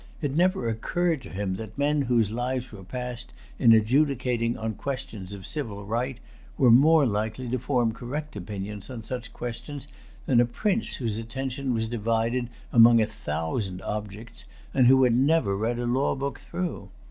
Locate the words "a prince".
10.41-10.95